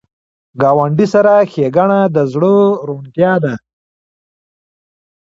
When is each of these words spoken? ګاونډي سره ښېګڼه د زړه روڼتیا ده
ګاونډي 0.61 1.07
سره 1.13 1.33
ښېګڼه 1.51 2.01
د 2.15 2.17
زړه 2.31 2.53
روڼتیا 2.87 3.33
ده 3.43 3.53